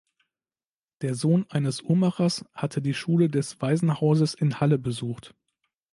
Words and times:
Der 1.03 1.13
Sohn 1.13 1.45
eines 1.51 1.81
Uhrmachers 1.83 2.43
hatte 2.55 2.81
die 2.81 2.95
Schule 2.95 3.29
des 3.29 3.61
Waisenhauses 3.61 4.33
in 4.33 4.59
Halle 4.59 4.79
besucht. 4.79 5.35